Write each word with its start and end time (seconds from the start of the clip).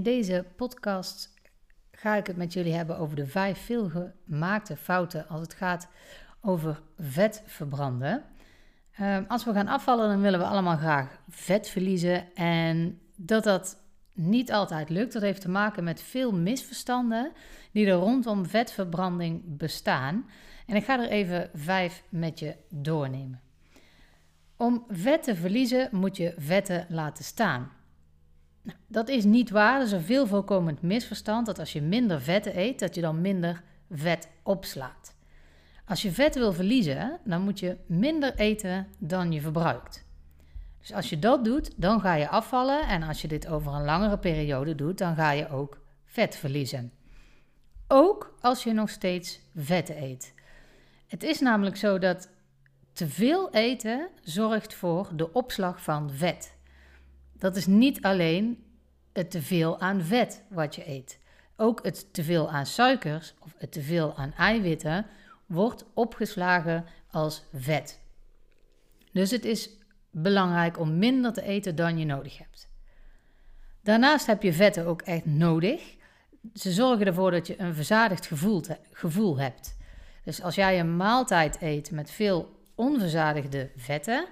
In 0.00 0.06
deze 0.06 0.44
podcast 0.56 1.34
ga 1.90 2.16
ik 2.16 2.26
het 2.26 2.36
met 2.36 2.52
jullie 2.52 2.72
hebben 2.72 2.98
over 2.98 3.16
de 3.16 3.26
vijf 3.26 3.58
veelgemaakte 3.58 4.76
fouten 4.76 5.28
als 5.28 5.40
het 5.40 5.54
gaat 5.54 5.88
over 6.40 6.80
vet 6.98 7.42
verbranden. 7.46 8.24
Ehm, 8.96 9.24
als 9.28 9.44
we 9.44 9.52
gaan 9.52 9.68
afvallen, 9.68 10.08
dan 10.08 10.20
willen 10.20 10.38
we 10.38 10.46
allemaal 10.46 10.76
graag 10.76 11.20
vet 11.28 11.68
verliezen. 11.68 12.34
En 12.34 13.00
dat 13.16 13.44
dat 13.44 13.82
niet 14.12 14.52
altijd 14.52 14.88
lukt, 14.88 15.12
dat 15.12 15.22
heeft 15.22 15.40
te 15.40 15.48
maken 15.48 15.84
met 15.84 16.02
veel 16.02 16.32
misverstanden 16.32 17.32
die 17.72 17.86
er 17.86 17.92
rondom 17.92 18.46
vetverbranding 18.46 19.42
bestaan. 19.44 20.26
En 20.66 20.76
ik 20.76 20.84
ga 20.84 21.00
er 21.00 21.08
even 21.08 21.50
vijf 21.54 22.02
met 22.08 22.38
je 22.38 22.56
doornemen. 22.68 23.40
Om 24.56 24.84
vet 24.88 25.22
te 25.22 25.36
verliezen 25.36 25.88
moet 25.92 26.16
je 26.16 26.34
vetten 26.36 26.86
laten 26.88 27.24
staan. 27.24 27.78
Nou, 28.62 28.78
dat 28.86 29.08
is 29.08 29.24
niet 29.24 29.50
waar. 29.50 29.78
Dat 29.78 29.86
is 29.86 29.92
een 29.92 30.02
veel 30.02 30.26
voorkomend 30.26 30.82
misverstand 30.82 31.46
dat 31.46 31.58
als 31.58 31.72
je 31.72 31.82
minder 31.82 32.20
vetten 32.20 32.58
eet, 32.58 32.78
dat 32.78 32.94
je 32.94 33.00
dan 33.00 33.20
minder 33.20 33.62
vet 33.90 34.28
opslaat. 34.42 35.14
Als 35.84 36.02
je 36.02 36.12
vet 36.12 36.34
wil 36.34 36.52
verliezen, 36.52 37.18
dan 37.24 37.42
moet 37.42 37.58
je 37.58 37.76
minder 37.86 38.34
eten 38.34 38.86
dan 38.98 39.32
je 39.32 39.40
verbruikt. 39.40 40.04
Dus 40.80 40.92
als 40.92 41.08
je 41.08 41.18
dat 41.18 41.44
doet, 41.44 41.70
dan 41.76 42.00
ga 42.00 42.14
je 42.14 42.28
afvallen. 42.28 42.88
En 42.88 43.02
als 43.02 43.22
je 43.22 43.28
dit 43.28 43.48
over 43.48 43.72
een 43.72 43.84
langere 43.84 44.18
periode 44.18 44.74
doet, 44.74 44.98
dan 44.98 45.14
ga 45.14 45.30
je 45.30 45.48
ook 45.48 45.78
vet 46.04 46.36
verliezen. 46.36 46.92
Ook 47.88 48.34
als 48.40 48.62
je 48.62 48.72
nog 48.72 48.90
steeds 48.90 49.40
vetten 49.56 50.02
eet. 50.02 50.34
Het 51.06 51.22
is 51.22 51.40
namelijk 51.40 51.76
zo 51.76 51.98
dat 51.98 52.28
te 52.92 53.08
veel 53.08 53.50
eten 53.50 54.08
zorgt 54.22 54.74
voor 54.74 55.10
de 55.16 55.32
opslag 55.32 55.82
van 55.82 56.10
vet. 56.10 56.54
Dat 57.40 57.56
is 57.56 57.66
niet 57.66 58.02
alleen 58.02 58.64
het 59.12 59.30
teveel 59.30 59.80
aan 59.80 60.02
vet 60.02 60.42
wat 60.48 60.74
je 60.74 60.88
eet. 60.88 61.18
Ook 61.56 61.84
het 61.84 62.14
teveel 62.14 62.50
aan 62.50 62.66
suikers 62.66 63.34
of 63.38 63.54
het 63.58 63.72
teveel 63.72 64.16
aan 64.16 64.32
eiwitten 64.32 65.06
wordt 65.46 65.84
opgeslagen 65.94 66.84
als 67.10 67.44
vet. 67.54 68.00
Dus 69.12 69.30
het 69.30 69.44
is 69.44 69.70
belangrijk 70.10 70.78
om 70.78 70.98
minder 70.98 71.32
te 71.32 71.42
eten 71.42 71.76
dan 71.76 71.98
je 71.98 72.04
nodig 72.04 72.38
hebt. 72.38 72.68
Daarnaast 73.82 74.26
heb 74.26 74.42
je 74.42 74.52
vetten 74.52 74.86
ook 74.86 75.02
echt 75.02 75.26
nodig. 75.26 75.96
Ze 76.54 76.72
zorgen 76.72 77.06
ervoor 77.06 77.30
dat 77.30 77.46
je 77.46 77.60
een 77.60 77.74
verzadigd 77.74 78.26
gevoel, 78.26 78.62
gevoel 78.92 79.38
hebt. 79.38 79.76
Dus 80.24 80.42
als 80.42 80.54
jij 80.54 80.80
een 80.80 80.96
maaltijd 80.96 81.62
eet 81.62 81.90
met 81.90 82.10
veel 82.10 82.58
onverzadigde 82.74 83.70
vetten, 83.76 84.26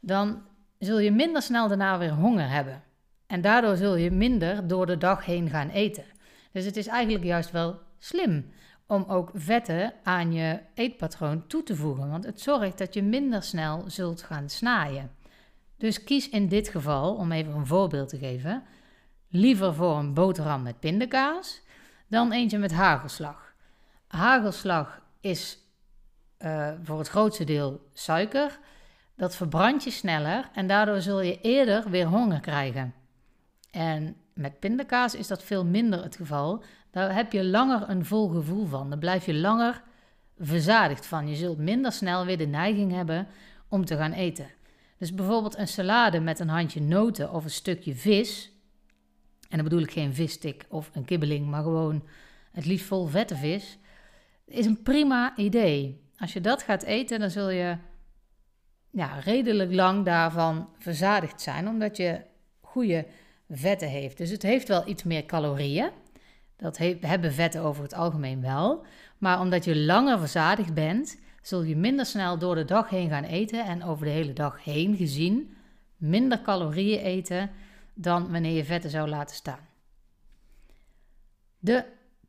dan 0.00 0.42
zul 0.78 0.98
je 0.98 1.10
minder 1.10 1.42
snel 1.42 1.68
daarna 1.68 1.98
weer 1.98 2.12
honger 2.12 2.48
hebben. 2.50 2.82
En 3.26 3.40
daardoor 3.40 3.76
zul 3.76 3.96
je 3.96 4.10
minder 4.10 4.66
door 4.66 4.86
de 4.86 4.98
dag 4.98 5.24
heen 5.24 5.50
gaan 5.50 5.68
eten. 5.68 6.04
Dus 6.52 6.64
het 6.64 6.76
is 6.76 6.86
eigenlijk 6.86 7.24
juist 7.24 7.50
wel 7.50 7.78
slim 7.98 8.50
om 8.86 9.04
ook 9.08 9.30
vetten 9.34 9.92
aan 10.02 10.32
je 10.32 10.60
eetpatroon 10.74 11.46
toe 11.46 11.62
te 11.62 11.76
voegen, 11.76 12.10
want 12.10 12.24
het 12.24 12.40
zorgt 12.40 12.78
dat 12.78 12.94
je 12.94 13.02
minder 13.02 13.42
snel 13.42 13.84
zult 13.86 14.22
gaan 14.22 14.48
snaaien. 14.48 15.10
Dus 15.76 16.04
kies 16.04 16.28
in 16.28 16.48
dit 16.48 16.68
geval, 16.68 17.14
om 17.14 17.32
even 17.32 17.54
een 17.54 17.66
voorbeeld 17.66 18.08
te 18.08 18.18
geven, 18.18 18.62
liever 19.28 19.74
voor 19.74 19.96
een 19.96 20.14
boterham 20.14 20.62
met 20.62 20.80
pindakaas 20.80 21.62
dan 22.06 22.32
eentje 22.32 22.58
met 22.58 22.72
hagelslag. 22.72 23.54
Hagelslag 24.06 25.02
is 25.20 25.58
uh, 26.38 26.70
voor 26.82 26.98
het 26.98 27.08
grootste 27.08 27.44
deel 27.44 27.88
suiker. 27.92 28.58
Dat 29.18 29.36
verbrandt 29.36 29.84
je 29.84 29.90
sneller 29.90 30.48
en 30.54 30.66
daardoor 30.66 31.00
zul 31.00 31.20
je 31.20 31.40
eerder 31.40 31.90
weer 31.90 32.06
honger 32.06 32.40
krijgen. 32.40 32.94
En 33.70 34.16
met 34.32 34.58
pindakaas 34.58 35.14
is 35.14 35.26
dat 35.26 35.42
veel 35.42 35.64
minder 35.64 36.02
het 36.02 36.16
geval. 36.16 36.62
Daar 36.90 37.14
heb 37.14 37.32
je 37.32 37.44
langer 37.44 37.88
een 37.88 38.04
vol 38.04 38.28
gevoel 38.28 38.66
van. 38.66 38.88
Daar 38.88 38.98
blijf 38.98 39.26
je 39.26 39.34
langer 39.34 39.82
verzadigd 40.38 41.06
van. 41.06 41.28
Je 41.28 41.34
zult 41.34 41.58
minder 41.58 41.92
snel 41.92 42.24
weer 42.24 42.38
de 42.38 42.46
neiging 42.46 42.92
hebben 42.92 43.26
om 43.68 43.84
te 43.84 43.96
gaan 43.96 44.12
eten. 44.12 44.46
Dus 44.98 45.14
bijvoorbeeld 45.14 45.58
een 45.58 45.68
salade 45.68 46.20
met 46.20 46.38
een 46.38 46.48
handje 46.48 46.80
noten 46.80 47.32
of 47.32 47.44
een 47.44 47.50
stukje 47.50 47.94
vis. 47.94 48.50
En 49.48 49.56
dan 49.56 49.64
bedoel 49.64 49.82
ik 49.82 49.90
geen 49.90 50.14
visstick 50.14 50.64
of 50.68 50.90
een 50.94 51.04
kibbeling, 51.04 51.46
maar 51.46 51.62
gewoon 51.62 52.04
het 52.52 52.66
liefst 52.66 52.86
vol 52.86 53.06
vette 53.06 53.36
vis. 53.36 53.78
Is 54.44 54.66
een 54.66 54.82
prima 54.82 55.36
idee. 55.36 56.00
Als 56.16 56.32
je 56.32 56.40
dat 56.40 56.62
gaat 56.62 56.82
eten, 56.82 57.20
dan 57.20 57.30
zul 57.30 57.50
je 57.50 57.76
ja, 58.90 59.18
redelijk 59.18 59.72
lang 59.72 60.04
daarvan 60.04 60.68
verzadigd 60.78 61.40
zijn, 61.40 61.68
omdat 61.68 61.96
je 61.96 62.20
goede 62.60 63.06
vetten 63.50 63.88
heeft. 63.88 64.18
Dus 64.18 64.30
het 64.30 64.42
heeft 64.42 64.68
wel 64.68 64.88
iets 64.88 65.02
meer 65.02 65.26
calorieën. 65.26 65.90
Dat 66.56 66.78
hebben 67.00 67.32
vetten 67.32 67.62
over 67.62 67.82
het 67.82 67.94
algemeen 67.94 68.40
wel. 68.40 68.84
Maar 69.18 69.40
omdat 69.40 69.64
je 69.64 69.76
langer 69.76 70.18
verzadigd 70.18 70.74
bent, 70.74 71.18
zul 71.42 71.62
je 71.62 71.76
minder 71.76 72.06
snel 72.06 72.38
door 72.38 72.54
de 72.54 72.64
dag 72.64 72.88
heen 72.88 73.08
gaan 73.08 73.24
eten 73.24 73.64
en 73.64 73.84
over 73.84 74.04
de 74.04 74.12
hele 74.12 74.32
dag 74.32 74.64
heen 74.64 74.96
gezien 74.96 75.56
minder 75.96 76.42
calorieën 76.42 77.00
eten 77.00 77.50
dan 77.94 78.32
wanneer 78.32 78.56
je 78.56 78.64
vetten 78.64 78.90
zou 78.90 79.08
laten 79.08 79.36
staan. 79.36 79.68
De 81.58 81.84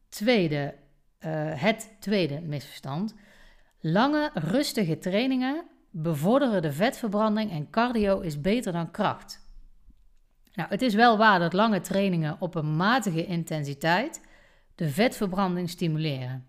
tweede, 0.09 0.75
uh, 1.25 1.61
het 1.61 1.89
tweede 1.99 2.41
misverstand 2.41 3.15
Lange, 3.81 4.31
rustige 4.33 4.97
trainingen 4.97 5.63
bevorderen 6.01 6.61
de 6.61 6.71
vetverbranding 6.71 7.51
en 7.51 7.69
cardio 7.69 8.19
is 8.19 8.41
beter 8.41 8.71
dan 8.71 8.91
kracht. 8.91 9.47
Nou, 10.53 10.69
het 10.69 10.81
is 10.81 10.93
wel 10.93 11.17
waar 11.17 11.39
dat 11.39 11.53
lange 11.53 11.81
trainingen 11.81 12.35
op 12.39 12.55
een 12.55 12.75
matige 12.75 13.25
intensiteit 13.25 14.21
de 14.75 14.89
vetverbranding 14.89 15.69
stimuleren. 15.69 16.45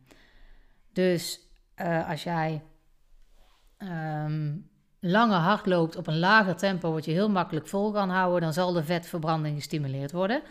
Dus 0.93 1.41
uh, 1.77 2.09
als 2.09 2.23
jij 2.23 2.63
um, 3.79 4.71
lange 5.01 5.35
hardloopt 5.35 5.97
op 5.97 6.07
een 6.07 6.19
lager 6.19 6.57
tempo, 6.57 6.93
wat 6.93 7.05
je 7.05 7.11
heel 7.11 7.31
makkelijk 7.31 7.69
vol 7.69 7.93
kan 7.93 8.11
houden, 8.11 8.41
dan 8.41 8.53
zal 8.53 8.73
de 8.73 8.85
vetverbranding 8.85 9.57
gestimuleerd 9.57 10.13
worden. 10.13 10.43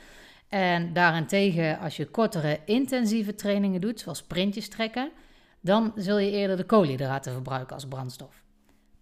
En 0.47 0.93
daarentegen, 0.93 1.79
als 1.79 1.97
je 1.97 2.05
kortere 2.05 2.59
intensieve 2.65 3.35
trainingen 3.35 3.81
doet, 3.81 3.99
zoals 3.99 4.17
sprintjes 4.17 4.69
trekken, 4.69 5.11
dan 5.61 5.91
zul 5.95 6.17
je 6.17 6.31
eerder 6.31 6.57
de 6.57 6.63
koolhydraten 6.63 7.33
verbruiken 7.33 7.75
als 7.75 7.87
brandstof. 7.87 8.43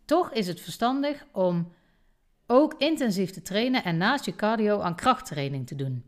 Toch 0.07 0.31
is 0.31 0.47
het 0.47 0.61
verstandig 0.61 1.25
om 1.31 1.71
ook 2.45 2.73
intensief 2.77 3.31
te 3.31 3.41
trainen 3.41 3.83
en 3.83 3.97
naast 3.97 4.25
je 4.25 4.35
cardio 4.35 4.79
aan 4.79 4.95
krachttraining 4.95 5.67
te 5.67 5.75
doen. 5.75 6.03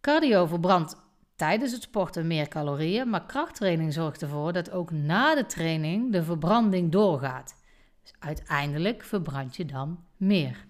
Cardio 0.00 0.46
verbrandt 0.46 0.96
tijdens 1.36 1.72
het 1.72 1.82
sporten 1.82 2.26
meer 2.26 2.48
calorieën, 2.48 3.10
maar 3.10 3.26
krachttraining 3.26 3.92
zorgt 3.92 4.22
ervoor 4.22 4.52
dat 4.52 4.70
ook 4.70 4.90
na 4.90 5.34
de 5.34 5.46
training 5.46 6.12
de 6.12 6.22
verbranding 6.22 6.92
doorgaat. 6.92 7.54
Dus 8.02 8.12
uiteindelijk 8.18 9.02
verbrand 9.02 9.56
je 9.56 9.64
dan 9.64 10.04
meer. 10.16 10.66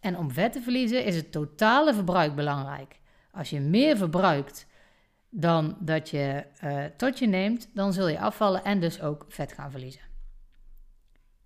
En 0.00 0.16
om 0.16 0.30
vet 0.30 0.52
te 0.52 0.60
verliezen 0.60 1.04
is 1.04 1.16
het 1.16 1.32
totale 1.32 1.94
verbruik 1.94 2.34
belangrijk. 2.34 3.00
Als 3.32 3.50
je 3.50 3.60
meer 3.60 3.96
verbruikt 3.96 4.66
dan 5.30 5.76
dat 5.80 6.10
je 6.10 6.44
uh, 6.64 6.84
tot 6.96 7.18
je 7.18 7.26
neemt, 7.26 7.68
dan 7.74 7.92
zul 7.92 8.08
je 8.08 8.20
afvallen 8.20 8.64
en 8.64 8.80
dus 8.80 9.00
ook 9.00 9.24
vet 9.28 9.52
gaan 9.52 9.70
verliezen. 9.70 10.09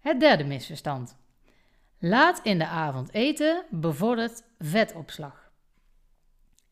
Het 0.05 0.21
derde 0.21 0.45
misverstand. 0.45 1.17
Laat 1.99 2.41
in 2.43 2.59
de 2.59 2.67
avond 2.67 3.13
eten 3.13 3.65
bevordert 3.71 4.43
vetopslag. 4.59 5.51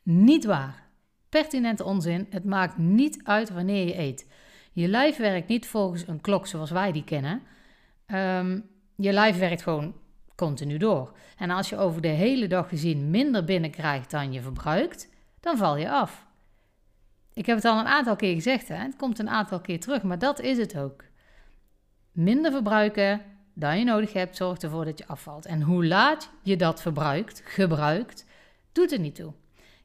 Niet 0.03 0.45
waar. 0.45 0.87
Pertinente 1.29 1.85
onzin. 1.85 2.27
Het 2.31 2.45
maakt 2.45 2.79
niet 2.79 3.21
uit 3.25 3.51
wanneer 3.51 3.87
je 3.87 3.99
eet. 3.99 4.29
Je 4.73 4.89
lijf 4.89 5.17
werkt 5.17 5.49
niet 5.49 5.67
volgens 5.67 6.07
een 6.07 6.21
klok 6.21 6.47
zoals 6.47 6.71
wij 6.71 6.93
die 6.93 7.05
kennen. 7.05 7.43
Ehm, 8.07 8.61
je 8.97 9.13
lijf 9.13 9.39
werkt 9.39 9.63
gewoon 9.63 9.95
continu 10.35 10.77
door. 10.77 11.17
En 11.37 11.51
als 11.51 11.69
je 11.69 11.77
over 11.77 12.01
de 12.01 12.09
hele 12.09 12.47
dag 12.47 12.69
gezien 12.69 13.11
minder 13.11 13.45
binnenkrijgt 13.45 14.11
dan 14.11 14.33
je 14.33 14.41
verbruikt, 14.41 15.09
dan 15.41 15.57
val 15.57 15.77
je 15.77 15.91
af. 15.91 16.27
Ik 17.33 17.47
heb 17.47 17.57
het 17.57 17.65
al 17.65 17.79
een 17.79 17.87
aantal 17.87 18.17
keer 18.17 18.35
gezegd, 18.35 18.69
hè? 18.69 18.77
het 18.77 18.97
komt 18.97 19.19
een 19.19 19.31
aantal 19.31 19.61
keer 19.61 19.81
terug, 19.81 20.03
maar 20.03 20.19
dat 20.19 20.41
is 20.41 20.59
het 20.59 20.79
ook. 20.79 21.11
Minder 22.13 22.53
verbruiken 22.53 23.23
dan 23.55 23.79
je 23.79 23.85
nodig 23.85 24.13
hebt, 24.13 24.37
zorgt 24.37 24.63
ervoor 24.63 24.85
dat 24.85 24.99
je 24.99 25.07
afvalt. 25.07 25.47
En 25.47 25.63
hoe 25.63 25.87
laat 25.87 26.31
je 26.43 26.57
dat 26.57 26.83
verbruikt, 26.83 27.43
gebruikt, 27.45 28.25
doet 28.73 28.93
er 28.93 28.99
niet 28.99 29.15
toe. 29.15 29.33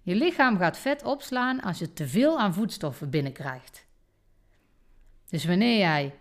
Je 0.01 0.15
lichaam 0.15 0.57
gaat 0.57 0.77
vet 0.77 1.03
opslaan 1.03 1.61
als 1.61 1.79
je 1.79 1.93
te 1.93 2.07
veel 2.07 2.39
aan 2.39 2.53
voedstoffen 2.53 3.09
binnenkrijgt. 3.09 3.85
Dus 5.29 5.45
wanneer 5.45 5.77
jij 5.77 6.13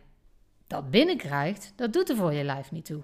dat 0.66 0.90
binnenkrijgt, 0.90 1.72
dat 1.76 1.92
doet 1.92 2.08
er 2.08 2.16
voor 2.16 2.32
je 2.32 2.44
lijf 2.44 2.70
niet 2.70 2.84
toe. 2.84 3.02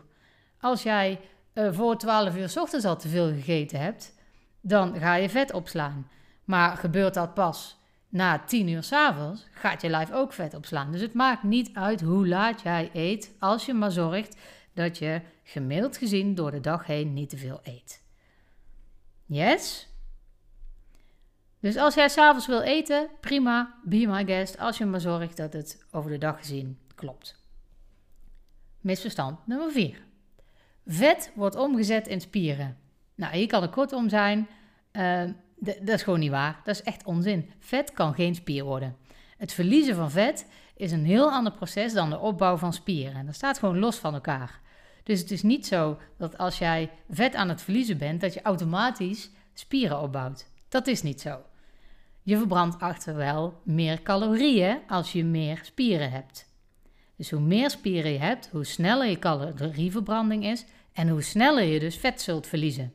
Als 0.60 0.82
jij 0.82 1.20
uh, 1.54 1.72
voor 1.72 1.96
12 1.96 2.36
uur 2.36 2.48
s 2.48 2.56
ochtends 2.56 2.84
al 2.84 2.96
te 2.96 3.08
veel 3.08 3.32
gegeten 3.32 3.80
hebt, 3.80 4.14
dan 4.60 4.98
ga 4.98 5.14
je 5.14 5.28
vet 5.28 5.52
opslaan. 5.52 6.08
Maar 6.44 6.76
gebeurt 6.76 7.14
dat 7.14 7.34
pas 7.34 7.81
na 8.12 8.38
tien 8.38 8.68
uur 8.68 8.82
s'avonds 8.82 9.46
gaat 9.52 9.82
je 9.82 9.88
lijf 9.88 10.12
ook 10.12 10.32
vet 10.32 10.54
opslaan. 10.54 10.92
Dus 10.92 11.00
het 11.00 11.14
maakt 11.14 11.42
niet 11.42 11.70
uit 11.74 12.00
hoe 12.00 12.28
laat 12.28 12.60
jij 12.60 12.90
eet, 12.92 13.34
als 13.38 13.66
je 13.66 13.74
maar 13.74 13.90
zorgt 13.90 14.36
dat 14.74 14.98
je 14.98 15.20
gemiddeld 15.42 15.96
gezien 15.96 16.34
door 16.34 16.50
de 16.50 16.60
dag 16.60 16.86
heen 16.86 17.12
niet 17.12 17.28
te 17.28 17.36
veel 17.36 17.60
eet. 17.62 18.02
Yes? 19.26 19.88
Dus 21.60 21.76
als 21.76 21.94
jij 21.94 22.08
s'avonds 22.08 22.46
wil 22.46 22.60
eten, 22.60 23.08
prima, 23.20 23.74
be 23.84 24.06
my 24.06 24.24
guest, 24.24 24.58
als 24.58 24.78
je 24.78 24.84
maar 24.84 25.00
zorgt 25.00 25.36
dat 25.36 25.52
het 25.52 25.84
over 25.90 26.10
de 26.10 26.18
dag 26.18 26.38
gezien 26.38 26.78
klopt. 26.94 27.40
Misverstand 28.80 29.46
nummer 29.46 29.70
4. 29.70 30.02
Vet 30.86 31.32
wordt 31.34 31.56
omgezet 31.56 32.08
in 32.08 32.20
spieren. 32.20 32.78
Nou, 33.14 33.36
hier 33.36 33.46
kan 33.46 33.62
het 33.62 33.70
kortom 33.70 34.08
zijn. 34.08 34.48
Uh, 34.92 35.24
dat 35.62 35.88
is 35.88 36.02
gewoon 36.02 36.20
niet 36.20 36.30
waar. 36.30 36.60
Dat 36.64 36.74
is 36.74 36.82
echt 36.82 37.04
onzin. 37.04 37.50
Vet 37.58 37.92
kan 37.92 38.14
geen 38.14 38.34
spier 38.34 38.64
worden. 38.64 38.96
Het 39.36 39.52
verliezen 39.52 39.94
van 39.94 40.10
vet 40.10 40.46
is 40.76 40.92
een 40.92 41.04
heel 41.04 41.30
ander 41.30 41.52
proces 41.52 41.92
dan 41.92 42.10
de 42.10 42.18
opbouw 42.18 42.56
van 42.56 42.72
spieren. 42.72 43.26
Dat 43.26 43.34
staat 43.34 43.58
gewoon 43.58 43.78
los 43.78 43.96
van 43.96 44.14
elkaar. 44.14 44.60
Dus 45.02 45.20
het 45.20 45.30
is 45.30 45.42
niet 45.42 45.66
zo 45.66 45.98
dat 46.18 46.38
als 46.38 46.58
jij 46.58 46.90
vet 47.10 47.34
aan 47.34 47.48
het 47.48 47.62
verliezen 47.62 47.98
bent, 47.98 48.20
dat 48.20 48.34
je 48.34 48.42
automatisch 48.42 49.30
spieren 49.54 50.00
opbouwt. 50.00 50.46
Dat 50.68 50.86
is 50.86 51.02
niet 51.02 51.20
zo. 51.20 51.40
Je 52.22 52.36
verbrandt 52.36 52.80
achter 52.80 53.14
wel 53.14 53.60
meer 53.64 54.02
calorieën 54.02 54.78
als 54.88 55.12
je 55.12 55.24
meer 55.24 55.60
spieren 55.62 56.10
hebt. 56.10 56.50
Dus 57.16 57.30
hoe 57.30 57.40
meer 57.40 57.70
spieren 57.70 58.12
je 58.12 58.18
hebt, 58.18 58.48
hoe 58.52 58.64
sneller 58.64 59.06
je 59.06 59.18
calorieverbranding 59.18 60.44
is 60.44 60.64
en 60.92 61.08
hoe 61.08 61.22
sneller 61.22 61.64
je 61.64 61.80
dus 61.80 61.96
vet 61.96 62.20
zult 62.20 62.46
verliezen. 62.46 62.92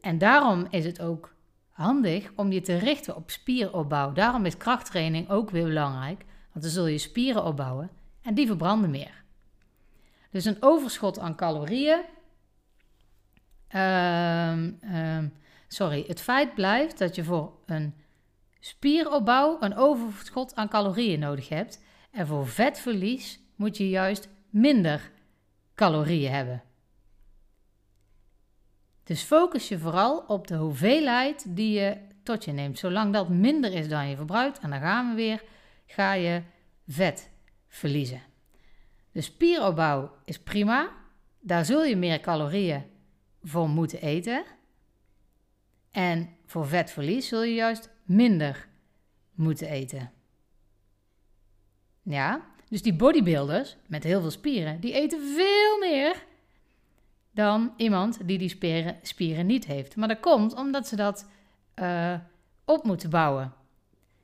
En 0.00 0.18
daarom 0.18 0.66
is 0.70 0.84
het 0.84 1.00
ook 1.00 1.34
handig 1.80 2.32
om 2.36 2.52
je 2.52 2.60
te 2.60 2.76
richten 2.76 3.16
op 3.16 3.30
spieropbouw. 3.30 4.12
Daarom 4.12 4.46
is 4.46 4.56
krachttraining 4.56 5.28
ook 5.30 5.50
weer 5.50 5.64
belangrijk, 5.64 6.24
want 6.52 6.64
dan 6.64 6.72
zul 6.72 6.86
je 6.86 6.98
spieren 6.98 7.44
opbouwen 7.44 7.90
en 8.22 8.34
die 8.34 8.46
verbranden 8.46 8.90
meer. 8.90 9.22
Dus 10.30 10.44
een 10.44 10.56
overschot 10.60 11.18
aan 11.18 11.36
calorieën. 11.36 12.00
Ehm, 13.68 14.72
ehm, 14.80 15.28
sorry, 15.68 16.04
het 16.06 16.20
feit 16.20 16.54
blijft 16.54 16.98
dat 16.98 17.14
je 17.14 17.24
voor 17.24 17.52
een 17.66 17.94
spieropbouw 18.60 19.56
een 19.60 19.76
overschot 19.76 20.54
aan 20.54 20.68
calorieën 20.68 21.20
nodig 21.20 21.48
hebt. 21.48 21.84
En 22.10 22.26
voor 22.26 22.48
vetverlies 22.48 23.40
moet 23.56 23.76
je 23.76 23.88
juist 23.88 24.28
minder 24.50 25.10
calorieën 25.74 26.32
hebben. 26.32 26.62
Dus 29.10 29.22
focus 29.22 29.68
je 29.68 29.78
vooral 29.78 30.24
op 30.26 30.46
de 30.46 30.56
hoeveelheid 30.56 31.44
die 31.56 31.80
je 31.80 31.96
tot 32.22 32.44
je 32.44 32.52
neemt. 32.52 32.78
Zolang 32.78 33.12
dat 33.12 33.28
minder 33.28 33.72
is 33.72 33.88
dan 33.88 34.08
je 34.08 34.16
verbruikt, 34.16 34.58
en 34.58 34.70
dan 34.70 34.80
gaan 34.80 35.08
we 35.08 35.14
weer, 35.14 35.42
ga 35.86 36.12
je 36.12 36.42
vet 36.88 37.30
verliezen. 37.68 38.22
De 39.12 39.20
spieropbouw 39.20 40.14
is 40.24 40.38
prima. 40.38 40.90
Daar 41.40 41.64
zul 41.64 41.84
je 41.84 41.96
meer 41.96 42.20
calorieën 42.20 42.84
voor 43.42 43.68
moeten 43.68 44.00
eten. 44.00 44.44
En 45.90 46.28
voor 46.46 46.66
vetverlies 46.66 47.28
zul 47.28 47.42
je 47.42 47.54
juist 47.54 47.90
minder 48.04 48.68
moeten 49.34 49.68
eten. 49.68 50.12
Ja, 52.02 52.46
dus 52.68 52.82
die 52.82 52.94
bodybuilders 52.94 53.76
met 53.86 54.04
heel 54.04 54.20
veel 54.20 54.30
spieren, 54.30 54.80
die 54.80 54.92
eten 54.92 55.20
veel 55.34 55.78
meer 55.78 56.28
dan 57.30 57.72
iemand 57.76 58.26
die 58.26 58.38
die 58.38 58.48
spieren, 58.48 58.96
spieren 59.02 59.46
niet 59.46 59.66
heeft. 59.66 59.96
Maar 59.96 60.08
dat 60.08 60.20
komt 60.20 60.54
omdat 60.54 60.88
ze 60.88 60.96
dat 60.96 61.28
uh, 61.76 62.14
op 62.64 62.84
moeten 62.84 63.10
bouwen. 63.10 63.52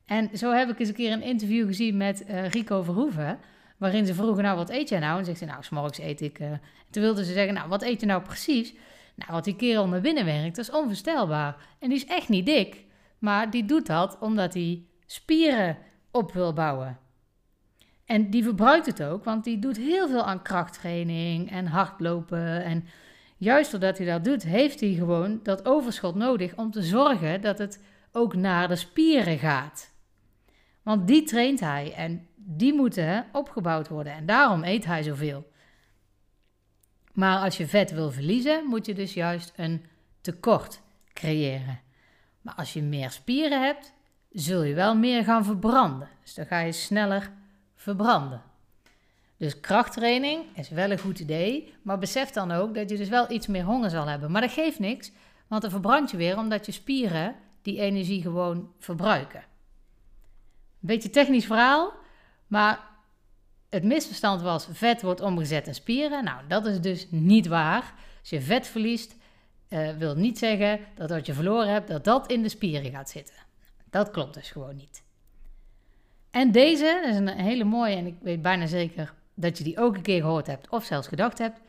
En 0.04 0.38
zo 0.38 0.52
heb 0.52 0.68
ik 0.68 0.78
eens 0.78 0.88
een 0.88 0.94
keer 0.94 1.12
een 1.12 1.22
interview 1.22 1.66
gezien 1.66 1.96
met 1.96 2.24
uh, 2.28 2.48
Rico 2.48 2.82
Verhoeven. 2.82 3.38
Waarin 3.76 4.06
ze 4.06 4.14
vroegen, 4.14 4.42
nou, 4.42 4.56
wat 4.56 4.70
eet 4.70 4.88
jij 4.88 4.98
nou? 4.98 5.18
En 5.18 5.24
zegt 5.24 5.38
ze, 5.38 5.44
nou, 5.44 5.62
s'morgens 5.62 5.98
eet 5.98 6.20
ik... 6.20 6.38
Uh, 6.38 6.50
toen 6.90 7.02
wilden 7.02 7.24
ze 7.24 7.32
zeggen, 7.32 7.54
nou, 7.54 7.68
wat 7.68 7.82
eet 7.82 8.00
je 8.00 8.06
nou 8.06 8.22
precies? 8.22 8.74
Nou, 9.14 9.32
wat 9.32 9.44
die 9.44 9.56
kerel 9.56 9.88
naar 9.88 10.00
binnen 10.00 10.24
werkt, 10.24 10.56
dat 10.56 10.68
is 10.68 10.74
onvoorstelbaar. 10.74 11.56
En 11.78 11.88
die 11.88 11.98
is 11.98 12.06
echt 12.06 12.28
niet 12.28 12.46
dik. 12.46 12.84
Maar 13.18 13.50
die 13.50 13.64
doet 13.64 13.86
dat 13.86 14.18
omdat 14.20 14.54
hij 14.54 14.82
spieren 15.06 15.78
op 16.10 16.32
wil 16.32 16.52
bouwen. 16.52 16.98
En 18.06 18.30
die 18.30 18.42
verbruikt 18.42 18.86
het 18.86 19.02
ook, 19.02 19.24
want 19.24 19.44
die 19.44 19.58
doet 19.58 19.76
heel 19.76 20.08
veel 20.08 20.24
aan 20.24 20.42
krachttraining 20.42 21.50
en 21.50 21.66
hardlopen. 21.66 22.64
En 22.64 22.84
juist 23.36 23.70
doordat 23.70 23.98
hij 23.98 24.06
dat 24.06 24.24
doet, 24.24 24.42
heeft 24.42 24.80
hij 24.80 24.92
gewoon 24.92 25.40
dat 25.42 25.66
overschot 25.66 26.14
nodig 26.14 26.56
om 26.56 26.70
te 26.70 26.82
zorgen 26.82 27.40
dat 27.40 27.58
het 27.58 27.82
ook 28.12 28.34
naar 28.34 28.68
de 28.68 28.76
spieren 28.76 29.38
gaat. 29.38 29.94
Want 30.82 31.06
die 31.06 31.22
traint 31.22 31.60
hij 31.60 31.92
en 31.94 32.26
die 32.34 32.74
moeten 32.74 33.26
opgebouwd 33.32 33.88
worden. 33.88 34.12
En 34.12 34.26
daarom 34.26 34.64
eet 34.64 34.84
hij 34.84 35.02
zoveel. 35.02 35.50
Maar 37.12 37.38
als 37.38 37.56
je 37.56 37.66
vet 37.66 37.90
wil 37.90 38.10
verliezen, 38.10 38.64
moet 38.64 38.86
je 38.86 38.94
dus 38.94 39.14
juist 39.14 39.52
een 39.56 39.84
tekort 40.20 40.80
creëren. 41.12 41.80
Maar 42.40 42.54
als 42.54 42.72
je 42.72 42.82
meer 42.82 43.10
spieren 43.10 43.62
hebt, 43.62 43.92
zul 44.30 44.62
je 44.62 44.74
wel 44.74 44.96
meer 44.96 45.24
gaan 45.24 45.44
verbranden. 45.44 46.08
Dus 46.22 46.34
dan 46.34 46.46
ga 46.46 46.58
je 46.58 46.72
sneller 46.72 47.32
verbranden. 47.76 48.42
Dus 49.36 49.60
krachttraining 49.60 50.56
is 50.56 50.68
wel 50.68 50.90
een 50.90 50.98
goed 50.98 51.18
idee, 51.18 51.74
maar 51.82 51.98
besef 51.98 52.30
dan 52.30 52.52
ook 52.52 52.74
dat 52.74 52.90
je 52.90 52.96
dus 52.96 53.08
wel 53.08 53.30
iets 53.30 53.46
meer 53.46 53.64
honger 53.64 53.90
zal 53.90 54.06
hebben. 54.06 54.30
Maar 54.30 54.40
dat 54.40 54.50
geeft 54.50 54.78
niks, 54.78 55.12
want 55.46 55.62
dan 55.62 55.70
verbrand 55.70 56.10
je 56.10 56.16
weer 56.16 56.38
omdat 56.38 56.66
je 56.66 56.72
spieren 56.72 57.34
die 57.62 57.80
energie 57.80 58.22
gewoon 58.22 58.72
verbruiken. 58.78 59.40
Een 59.40 60.92
beetje 60.92 61.10
technisch 61.10 61.46
verhaal, 61.46 61.92
maar 62.46 62.80
het 63.70 63.84
misverstand 63.84 64.42
was 64.42 64.68
vet 64.72 65.02
wordt 65.02 65.20
omgezet 65.20 65.66
in 65.66 65.74
spieren. 65.74 66.24
Nou, 66.24 66.46
dat 66.48 66.66
is 66.66 66.80
dus 66.80 67.06
niet 67.10 67.46
waar. 67.46 67.94
Als 68.20 68.30
je 68.30 68.40
vet 68.40 68.66
verliest, 68.66 69.16
uh, 69.68 69.90
wil 69.90 70.14
niet 70.14 70.38
zeggen 70.38 70.80
dat 70.94 71.10
wat 71.10 71.26
je 71.26 71.34
verloren 71.34 71.72
hebt, 71.72 71.88
dat 71.88 72.04
dat 72.04 72.30
in 72.30 72.42
de 72.42 72.48
spieren 72.48 72.90
gaat 72.90 73.10
zitten. 73.10 73.34
Dat 73.90 74.10
klopt 74.10 74.34
dus 74.34 74.50
gewoon 74.50 74.76
niet. 74.76 75.04
En 76.36 76.52
deze 76.52 77.02
is 77.08 77.16
een 77.16 77.28
hele 77.28 77.64
mooie, 77.64 77.96
en 77.96 78.06
ik 78.06 78.14
weet 78.20 78.42
bijna 78.42 78.66
zeker 78.66 79.14
dat 79.34 79.58
je 79.58 79.64
die 79.64 79.78
ook 79.78 79.96
een 79.96 80.02
keer 80.02 80.20
gehoord 80.20 80.46
hebt 80.46 80.68
of 80.68 80.84
zelfs 80.84 81.08
gedacht 81.08 81.38
hebt. 81.38 81.60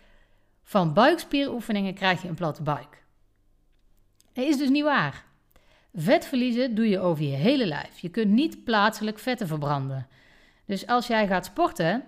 Van 0.64 0.94
buikspieroefeningen 0.94 1.94
krijg 1.94 2.22
je 2.22 2.28
een 2.28 2.36
platte 2.36 2.64
buik. 2.64 3.04
Dat 4.34 4.46
is 4.46 4.58
dus 4.58 4.70
niet 4.70 4.84
waar. 4.84 5.26
Vet 5.94 6.26
verliezen 6.26 6.76
doe 6.76 6.90
je 6.90 7.00
over 7.00 7.24
je 7.24 7.36
hele 7.36 7.66
lijf. 7.66 8.00
Je 8.00 8.10
kunt 8.10 8.32
niet 8.32 8.64
plaatselijk 8.64 9.20
vetten 9.20 9.48
verbranden. 9.48 10.08
Dus 10.66 10.88
als 10.88 11.08
jij 11.08 11.28
gaat 11.28 11.46
sporten 11.46 12.04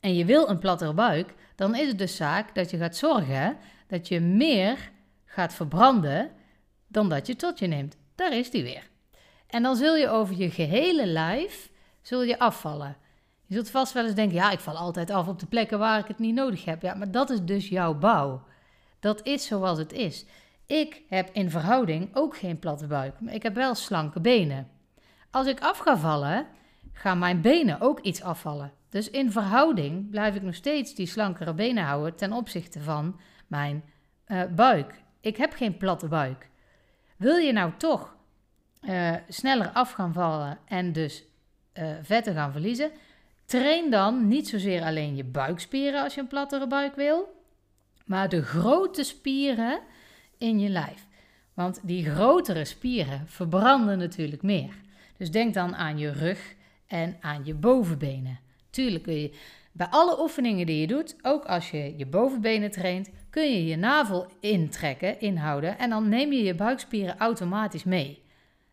en 0.00 0.14
je 0.14 0.24
wil 0.24 0.48
een 0.48 0.58
plattere 0.58 0.94
buik, 0.94 1.34
dan 1.54 1.74
is 1.74 1.88
het 1.88 1.98
dus 1.98 2.16
zaak 2.16 2.54
dat 2.54 2.70
je 2.70 2.76
gaat 2.76 2.96
zorgen 2.96 3.56
dat 3.86 4.08
je 4.08 4.20
meer 4.20 4.90
gaat 5.24 5.54
verbranden 5.54 6.30
dan 6.86 7.08
dat 7.08 7.26
je 7.26 7.36
tot 7.36 7.58
je 7.58 7.66
neemt. 7.66 7.96
Daar 8.14 8.36
is 8.36 8.50
die 8.50 8.62
weer. 8.62 8.89
En 9.50 9.62
dan 9.62 9.76
zul 9.76 9.96
je 9.96 10.08
over 10.08 10.36
je 10.36 10.50
gehele 10.50 11.06
lijf 11.06 11.70
zul 12.02 12.22
je 12.22 12.38
afvallen. 12.38 12.96
Je 13.46 13.54
zult 13.54 13.70
vast 13.70 13.92
wel 13.92 14.04
eens 14.04 14.14
denken, 14.14 14.36
ja, 14.36 14.50
ik 14.50 14.60
val 14.60 14.76
altijd 14.76 15.10
af 15.10 15.28
op 15.28 15.38
de 15.38 15.46
plekken 15.46 15.78
waar 15.78 15.98
ik 15.98 16.06
het 16.06 16.18
niet 16.18 16.34
nodig 16.34 16.64
heb. 16.64 16.82
Ja, 16.82 16.94
maar 16.94 17.10
dat 17.10 17.30
is 17.30 17.42
dus 17.42 17.68
jouw 17.68 17.94
bouw. 17.94 18.42
Dat 19.00 19.26
is 19.26 19.46
zoals 19.46 19.78
het 19.78 19.92
is. 19.92 20.24
Ik 20.66 21.02
heb 21.08 21.28
in 21.32 21.50
verhouding 21.50 22.16
ook 22.16 22.36
geen 22.36 22.58
platte 22.58 22.86
buik, 22.86 23.20
maar 23.20 23.34
ik 23.34 23.42
heb 23.42 23.54
wel 23.54 23.74
slanke 23.74 24.20
benen. 24.20 24.68
Als 25.30 25.46
ik 25.46 25.60
af 25.60 25.78
ga 25.78 25.96
vallen, 25.96 26.46
gaan 26.92 27.18
mijn 27.18 27.40
benen 27.40 27.80
ook 27.80 28.00
iets 28.00 28.22
afvallen. 28.22 28.72
Dus 28.88 29.10
in 29.10 29.32
verhouding 29.32 30.10
blijf 30.10 30.34
ik 30.34 30.42
nog 30.42 30.54
steeds 30.54 30.94
die 30.94 31.06
slankere 31.06 31.54
benen 31.54 31.84
houden 31.84 32.16
ten 32.16 32.32
opzichte 32.32 32.80
van 32.80 33.20
mijn 33.46 33.84
uh, 34.26 34.42
buik. 34.44 35.02
Ik 35.20 35.36
heb 35.36 35.52
geen 35.52 35.76
platte 35.76 36.08
buik. 36.08 36.48
Wil 37.16 37.36
je 37.36 37.52
nou 37.52 37.72
toch 37.76 38.16
uh, 38.82 39.14
sneller 39.28 39.68
af 39.68 39.92
gaan 39.92 40.12
vallen 40.12 40.58
en 40.64 40.92
dus 40.92 41.24
uh, 41.74 41.88
vetten 42.02 42.34
gaan 42.34 42.52
verliezen, 42.52 42.90
train 43.44 43.90
dan 43.90 44.28
niet 44.28 44.48
zozeer 44.48 44.82
alleen 44.82 45.16
je 45.16 45.24
buikspieren 45.24 46.02
als 46.02 46.14
je 46.14 46.20
een 46.20 46.26
plattere 46.26 46.66
buik 46.66 46.94
wil, 46.94 47.42
maar 48.04 48.28
de 48.28 48.42
grote 48.42 49.02
spieren 49.02 49.80
in 50.38 50.60
je 50.60 50.68
lijf. 50.68 51.06
Want 51.54 51.80
die 51.82 52.10
grotere 52.10 52.64
spieren 52.64 53.26
verbranden 53.26 53.98
natuurlijk 53.98 54.42
meer. 54.42 54.74
Dus 55.16 55.30
denk 55.30 55.54
dan 55.54 55.76
aan 55.76 55.98
je 55.98 56.12
rug 56.12 56.54
en 56.86 57.16
aan 57.20 57.44
je 57.44 57.54
bovenbenen. 57.54 58.38
Tuurlijk 58.70 59.04
kun 59.04 59.20
je 59.20 59.34
bij 59.72 59.86
alle 59.86 60.20
oefeningen 60.20 60.66
die 60.66 60.80
je 60.80 60.86
doet, 60.86 61.16
ook 61.22 61.44
als 61.44 61.70
je 61.70 61.94
je 61.96 62.06
bovenbenen 62.06 62.70
traint, 62.70 63.10
kun 63.30 63.52
je 63.52 63.64
je 63.64 63.76
navel 63.76 64.26
intrekken, 64.40 65.20
inhouden 65.20 65.78
en 65.78 65.90
dan 65.90 66.08
neem 66.08 66.32
je 66.32 66.42
je 66.42 66.54
buikspieren 66.54 67.18
automatisch 67.18 67.84
mee. 67.84 68.22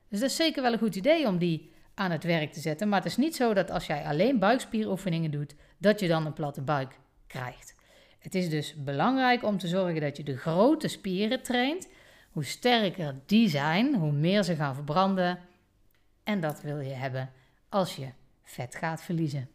Dus 0.09 0.19
dat 0.19 0.29
is 0.29 0.35
zeker 0.35 0.61
wel 0.61 0.73
een 0.73 0.79
goed 0.79 0.95
idee 0.95 1.27
om 1.27 1.37
die 1.37 1.71
aan 1.93 2.11
het 2.11 2.23
werk 2.23 2.51
te 2.51 2.59
zetten. 2.59 2.89
Maar 2.89 3.01
het 3.01 3.09
is 3.09 3.17
niet 3.17 3.35
zo 3.35 3.53
dat 3.53 3.71
als 3.71 3.87
jij 3.87 4.03
alleen 4.03 4.39
buikspieroefeningen 4.39 5.31
doet, 5.31 5.55
dat 5.77 5.99
je 5.99 6.07
dan 6.07 6.25
een 6.25 6.33
platte 6.33 6.61
buik 6.61 6.99
krijgt. 7.27 7.75
Het 8.19 8.35
is 8.35 8.49
dus 8.49 8.75
belangrijk 8.83 9.43
om 9.43 9.57
te 9.57 9.67
zorgen 9.67 10.01
dat 10.01 10.17
je 10.17 10.23
de 10.23 10.37
grote 10.37 10.87
spieren 10.87 11.43
traint. 11.43 11.87
Hoe 12.31 12.45
sterker 12.45 13.15
die 13.25 13.49
zijn, 13.49 13.95
hoe 13.95 14.11
meer 14.11 14.43
ze 14.43 14.55
gaan 14.55 14.75
verbranden. 14.75 15.39
En 16.23 16.39
dat 16.39 16.61
wil 16.61 16.79
je 16.79 16.93
hebben 16.93 17.31
als 17.69 17.95
je 17.95 18.07
vet 18.43 18.75
gaat 18.75 19.01
verliezen. 19.01 19.49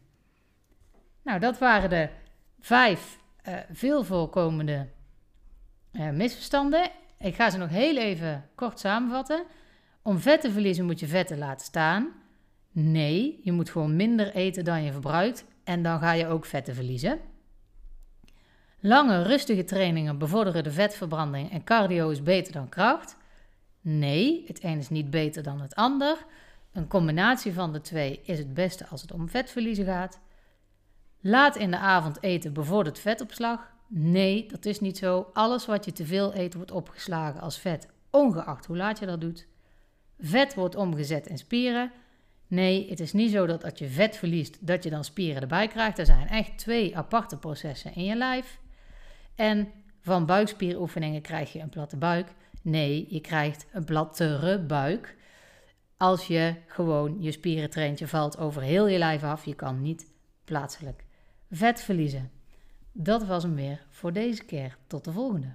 Nou, 1.21 1.39
dat 1.39 1.57
waren 1.57 1.89
de 1.89 2.09
vijf 2.59 3.19
uh, 3.47 3.57
veel 3.71 4.03
voorkomende 4.03 4.87
uh, 5.91 6.09
misverstanden. 6.09 6.91
Ik 7.19 7.35
ga 7.35 7.49
ze 7.49 7.57
nog 7.57 7.69
heel 7.69 7.97
even 7.97 8.49
kort 8.55 8.79
samenvatten. 8.79 9.43
Om 10.03 10.19
vet 10.19 10.41
te 10.41 10.51
verliezen 10.51 10.85
moet 10.85 10.99
je 10.99 11.07
vetten 11.07 11.37
laten 11.37 11.65
staan. 11.65 12.07
Nee, 12.71 13.39
je 13.43 13.51
moet 13.51 13.69
gewoon 13.69 13.95
minder 13.95 14.33
eten 14.33 14.63
dan 14.63 14.83
je 14.83 14.91
verbruikt 14.91 15.45
en 15.63 15.83
dan 15.83 15.99
ga 15.99 16.11
je 16.11 16.27
ook 16.27 16.45
vetten 16.45 16.75
verliezen. 16.75 17.19
Lange, 18.79 19.21
rustige 19.21 19.63
trainingen 19.63 20.17
bevorderen 20.17 20.63
de 20.63 20.71
vetverbranding 20.71 21.51
en 21.51 21.63
cardio 21.63 22.09
is 22.09 22.23
beter 22.23 22.53
dan 22.53 22.69
kracht. 22.69 23.17
Nee, 23.81 24.43
het 24.47 24.63
een 24.63 24.77
is 24.77 24.89
niet 24.89 25.09
beter 25.09 25.43
dan 25.43 25.61
het 25.61 25.75
ander. 25.75 26.25
Een 26.71 26.87
combinatie 26.87 27.53
van 27.53 27.73
de 27.73 27.81
twee 27.81 28.21
is 28.23 28.37
het 28.37 28.53
beste 28.53 28.87
als 28.87 29.01
het 29.01 29.11
om 29.11 29.29
vetverliezen 29.29 29.85
gaat. 29.85 30.19
Laat 31.19 31.55
in 31.55 31.71
de 31.71 31.77
avond 31.77 32.23
eten 32.23 32.53
bevordert 32.53 32.99
vetopslag. 32.99 33.71
Nee, 33.87 34.47
dat 34.47 34.65
is 34.65 34.79
niet 34.79 34.97
zo. 34.97 35.29
Alles 35.33 35.65
wat 35.65 35.85
je 35.85 35.91
te 35.91 36.05
veel 36.05 36.35
eet 36.35 36.53
wordt 36.53 36.71
opgeslagen 36.71 37.41
als 37.41 37.57
vet, 37.59 37.87
ongeacht 38.09 38.65
hoe 38.65 38.77
laat 38.77 38.99
je 38.99 39.05
dat 39.05 39.21
doet. 39.21 39.47
Vet 40.25 40.53
wordt 40.53 40.75
omgezet 40.75 41.27
in 41.27 41.37
spieren. 41.37 41.91
Nee, 42.47 42.89
het 42.89 42.99
is 42.99 43.13
niet 43.13 43.31
zo 43.31 43.45
dat 43.45 43.63
als 43.63 43.79
je 43.79 43.87
vet 43.87 44.17
verliest, 44.17 44.67
dat 44.67 44.83
je 44.83 44.89
dan 44.89 45.03
spieren 45.03 45.41
erbij 45.41 45.67
krijgt. 45.67 45.99
Er 45.99 46.05
zijn 46.05 46.27
echt 46.27 46.57
twee 46.57 46.97
aparte 46.97 47.37
processen 47.37 47.95
in 47.95 48.03
je 48.03 48.15
lijf. 48.15 48.59
En 49.35 49.71
van 50.01 50.25
buikspieroefeningen 50.25 51.21
krijg 51.21 51.53
je 51.53 51.59
een 51.59 51.69
platte 51.69 51.97
buik. 51.97 52.33
Nee, 52.61 53.05
je 53.09 53.21
krijgt 53.21 53.65
een 53.71 53.83
plattere 53.83 54.59
buik. 54.59 55.15
Als 55.97 56.27
je 56.27 56.55
gewoon 56.67 57.21
je 57.21 57.31
spieren 57.31 57.69
traint, 57.69 57.99
je 57.99 58.07
valt 58.07 58.37
over 58.37 58.61
heel 58.61 58.87
je 58.87 58.97
lijf 58.97 59.23
af. 59.23 59.45
Je 59.45 59.55
kan 59.55 59.81
niet 59.81 60.11
plaatselijk 60.43 61.03
vet 61.51 61.81
verliezen. 61.81 62.31
Dat 62.91 63.25
was 63.25 63.43
hem 63.43 63.55
weer 63.55 63.85
voor 63.89 64.13
deze 64.13 64.43
keer. 64.43 64.77
Tot 64.87 65.03
de 65.03 65.11
volgende. 65.11 65.53